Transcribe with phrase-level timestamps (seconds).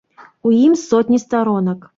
[0.49, 1.89] У ім сотні старонак.